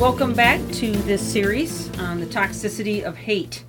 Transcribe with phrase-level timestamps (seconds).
[0.00, 3.64] Welcome back to this series on the toxicity of hate.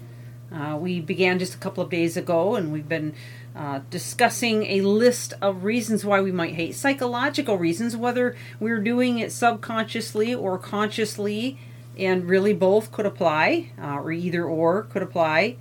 [0.50, 3.14] Uh, we began just a couple of days ago and we've been
[3.54, 9.20] uh, discussing a list of reasons why we might hate, psychological reasons, whether we're doing
[9.20, 11.60] it subconsciously or consciously,
[11.98, 15.58] and really both could apply, uh, or either or could apply.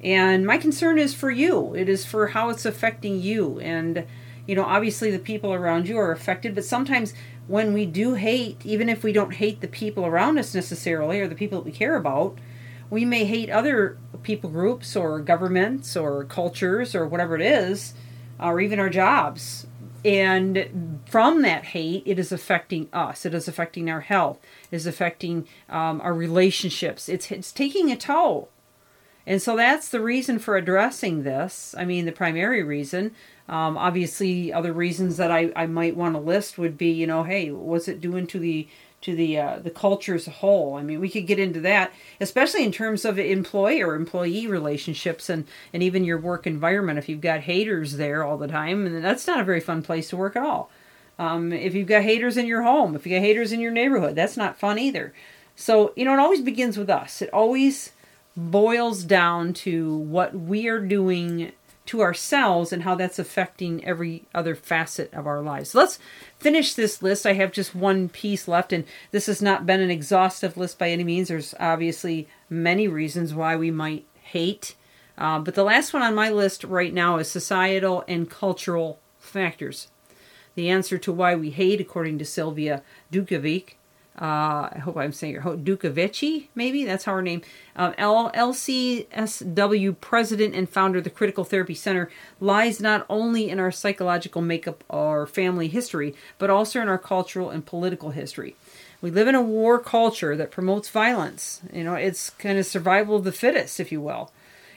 [0.00, 3.58] And my concern is for you, it is for how it's affecting you.
[3.58, 4.06] And,
[4.46, 7.14] you know, obviously the people around you are affected, but sometimes
[7.46, 11.28] when we do hate, even if we don't hate the people around us necessarily or
[11.28, 12.38] the people that we care about,
[12.90, 17.94] we may hate other people groups or governments or cultures or whatever it is,
[18.38, 19.66] or even our jobs.
[20.04, 23.24] And from that hate, it is affecting us.
[23.24, 24.38] It is affecting our health.
[24.70, 27.08] It is affecting um, our relationships.
[27.08, 28.50] It's it's taking a toll.
[29.26, 31.74] And so that's the reason for addressing this.
[31.78, 33.12] I mean, the primary reason.
[33.48, 37.24] Um, obviously, other reasons that I, I might want to list would be, you know,
[37.24, 38.68] hey, what's it doing to the
[39.02, 40.76] to the uh, the culture as a whole?
[40.76, 45.46] I mean, we could get into that, especially in terms of employer employee relationships and
[45.74, 46.98] and even your work environment.
[46.98, 50.08] If you've got haters there all the time, and that's not a very fun place
[50.08, 50.70] to work at all.
[51.18, 54.16] Um, if you've got haters in your home, if you got haters in your neighborhood,
[54.16, 55.12] that's not fun either.
[55.54, 57.20] So you know, it always begins with us.
[57.20, 57.92] It always
[58.36, 61.52] boils down to what we are doing
[61.86, 65.70] to ourselves and how that's affecting every other facet of our lives.
[65.70, 65.98] So let's
[66.38, 67.26] finish this list.
[67.26, 70.90] I have just one piece left, and this has not been an exhaustive list by
[70.90, 71.28] any means.
[71.28, 74.74] There's obviously many reasons why we might hate.
[75.18, 79.88] Uh, but the last one on my list right now is societal and cultural factors.
[80.54, 82.82] The answer to why we hate, according to Sylvia
[83.12, 83.74] Dukovic,
[84.20, 87.42] uh, I hope I'm saying her Dukovici, maybe that's how her name.
[87.74, 92.08] Um, LCSW president and founder of the Critical Therapy Center
[92.38, 97.50] lies not only in our psychological makeup or family history, but also in our cultural
[97.50, 98.54] and political history.
[99.00, 101.60] We live in a war culture that promotes violence.
[101.72, 104.30] You know, it's kind of survival of the fittest, if you will,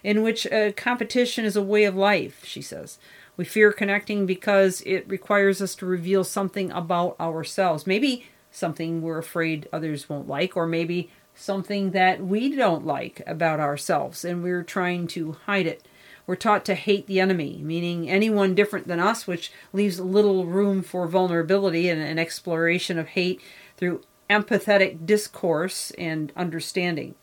[0.04, 2.98] in which uh, competition is a way of life, she says.
[3.38, 7.86] We fear connecting because it requires us to reveal something about ourselves.
[7.86, 8.26] Maybe
[8.58, 14.26] something we're afraid others won't like, or maybe something that we don't like about ourselves
[14.26, 15.88] and we're trying to hide it.
[16.26, 20.82] We're taught to hate the enemy, meaning anyone different than us, which leaves little room
[20.82, 23.40] for vulnerability and an exploration of hate
[23.78, 27.16] through empathetic discourse and understanding.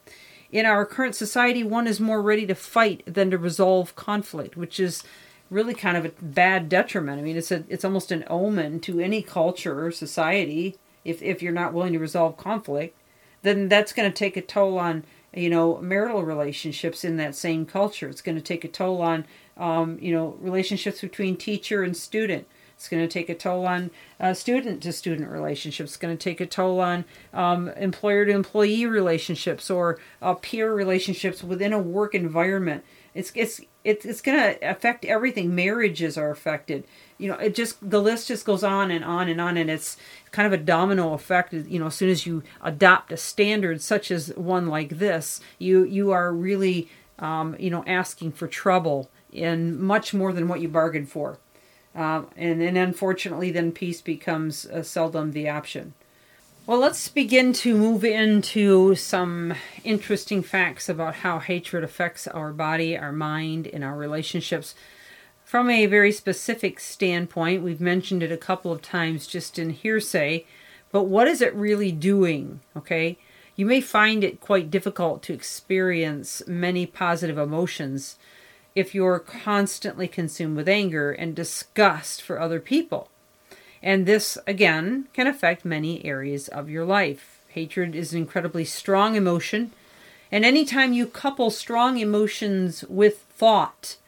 [0.51, 4.81] In our current society, one is more ready to fight than to resolve conflict, which
[4.81, 5.03] is
[5.51, 7.19] really kind of a bad detriment.
[7.19, 11.43] I mean, it's a it's almost an omen to any culture or society if if
[11.43, 12.97] you're not willing to resolve conflict,
[13.43, 15.05] then that's going to take a toll on
[15.35, 18.09] you know marital relationships in that same culture.
[18.09, 19.27] It's going to take a toll on
[19.57, 22.47] um, you know relationships between teacher and student.
[22.77, 25.93] It's going to take a toll on uh, student to student relationships.
[25.93, 30.73] It's going to take a toll on um, employer to employee relationships or uh, peer
[30.75, 32.85] relationships within a work environment.
[33.15, 35.55] It's it's it's, it's going to affect everything.
[35.55, 36.85] Marriages are affected.
[37.19, 39.97] You know, it just the list just goes on and on and on, and it's
[40.33, 41.53] kind of a domino effect.
[41.53, 45.85] You know, as soon as you adopt a standard such as one like this, you
[45.85, 46.89] you are really
[47.19, 51.39] um, you know asking for trouble in much more than what you bargained for.
[51.95, 55.95] Um, and then unfortunately, then peace becomes uh, seldom the option.
[56.67, 59.53] Well, let's begin to move into some
[59.85, 64.75] interesting facts about how hatred affects our body, our mind, and our relationships.
[65.45, 70.47] From a very specific standpoint, we've mentioned it a couple of times just in hearsay,
[70.91, 72.61] but what is it really doing?
[72.75, 73.19] Okay,
[73.57, 78.17] you may find it quite difficult to experience many positive emotions
[78.75, 83.11] if you're constantly consumed with anger and disgust for other people.
[83.85, 87.43] And this, again, can affect many areas of your life.
[87.49, 89.73] Hatred is an incredibly strong emotion.
[90.33, 93.99] And anytime you couple strong emotions with thought,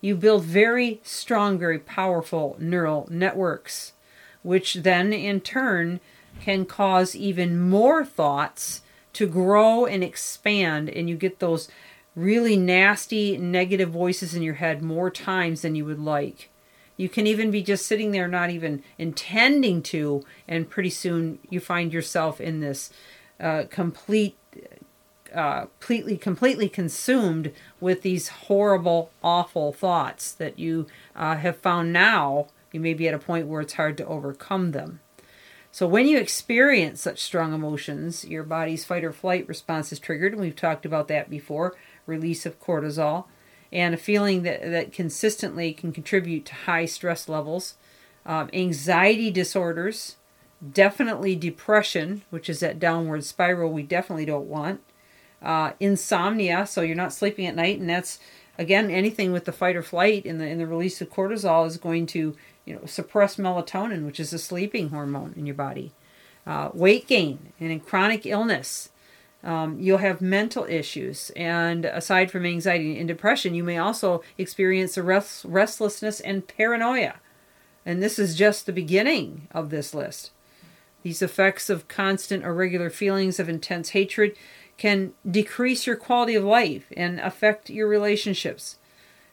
[0.00, 3.92] you build very strong, very powerful neural networks,
[4.42, 6.00] which then in turn
[6.40, 8.80] can cause even more thoughts
[9.12, 10.88] to grow and expand.
[10.88, 11.68] And you get those
[12.14, 16.48] really nasty negative voices in your head more times than you would like.
[16.96, 21.60] You can even be just sitting there, not even intending to, and pretty soon you
[21.60, 22.90] find yourself in this
[23.38, 24.36] uh, complete
[25.34, 32.46] uh, completely, completely consumed with these horrible, awful thoughts that you uh, have found now.
[32.72, 35.00] You may be at a point where it's hard to overcome them.
[35.70, 40.32] So, when you experience such strong emotions, your body's fight or flight response is triggered,
[40.32, 41.76] and we've talked about that before.
[42.06, 43.26] Release of cortisol,
[43.76, 47.74] and a feeling that, that consistently can contribute to high stress levels.
[48.24, 50.16] Um, anxiety disorders,
[50.72, 54.80] definitely depression, which is that downward spiral we definitely don't want.
[55.42, 58.18] Uh, insomnia, so you're not sleeping at night, and that's
[58.58, 61.76] again anything with the fight or flight and the in the release of cortisol is
[61.76, 62.34] going to
[62.64, 65.92] you know suppress melatonin, which is a sleeping hormone in your body.
[66.46, 68.88] Uh, weight gain and in chronic illness,
[69.46, 74.98] um, you'll have mental issues, and aside from anxiety and depression, you may also experience
[74.98, 77.14] rest- restlessness and paranoia.
[77.86, 80.32] And this is just the beginning of this list.
[81.04, 84.36] These effects of constant or regular feelings of intense hatred
[84.78, 88.78] can decrease your quality of life and affect your relationships.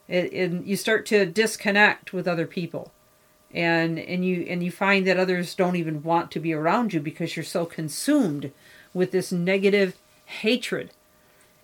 [0.08, 0.32] It,
[0.64, 2.92] you start to disconnect with other people,
[3.52, 7.00] and and you and you find that others don't even want to be around you
[7.00, 8.52] because you're so consumed
[8.94, 9.98] with this negative
[10.42, 10.92] hatred.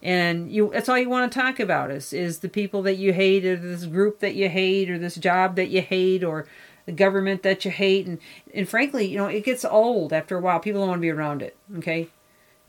[0.01, 3.11] And you that's all you want to talk about is is the people that you
[3.11, 6.45] hate, or this group that you hate, or this job that you hate, or
[6.85, 8.07] the government that you hate.
[8.07, 8.19] And
[8.53, 10.59] and frankly you know it gets old after a while.
[10.59, 12.07] People don't want to be around it okay?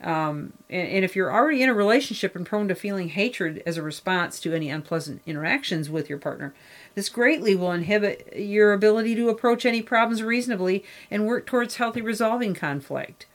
[0.03, 3.77] Um, and, and if you're already in a relationship and prone to feeling hatred as
[3.77, 6.55] a response to any unpleasant interactions with your partner
[6.95, 12.01] this greatly will inhibit your ability to approach any problems reasonably and work towards healthy
[12.01, 13.27] resolving conflict.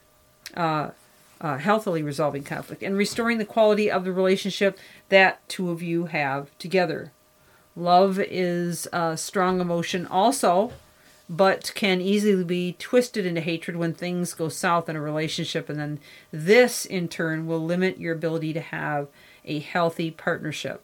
[0.54, 0.90] Uh,
[1.40, 4.78] uh, healthily resolving conflict and restoring the quality of the relationship
[5.08, 7.12] that two of you have together
[7.76, 10.72] Love is a strong emotion also,
[11.28, 15.68] but can easily be twisted into hatred when things go south in a relationship.
[15.68, 16.00] And then
[16.32, 19.08] this, in turn, will limit your ability to have
[19.44, 20.82] a healthy partnership.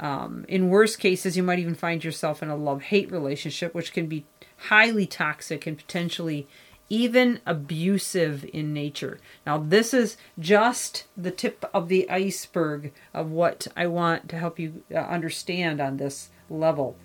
[0.00, 3.92] Um, in worst cases, you might even find yourself in a love hate relationship, which
[3.92, 4.24] can be
[4.68, 6.48] highly toxic and potentially
[6.90, 9.18] even abusive in nature.
[9.46, 14.58] Now, this is just the tip of the iceberg of what I want to help
[14.58, 16.96] you uh, understand on this level.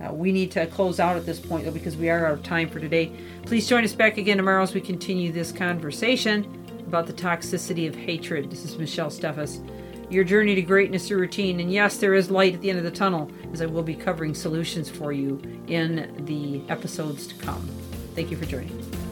[0.00, 2.42] Uh, we need to close out at this point, though, because we are out of
[2.42, 3.12] time for today.
[3.44, 7.94] Please join us back again tomorrow as we continue this conversation about the toxicity of
[7.94, 8.50] hatred.
[8.50, 9.62] This is Michelle Steffes.
[10.10, 11.60] Your journey to greatness through routine.
[11.60, 13.94] And yes, there is light at the end of the tunnel, as I will be
[13.94, 17.68] covering solutions for you in the episodes to come.
[18.14, 19.03] Thank you for joining.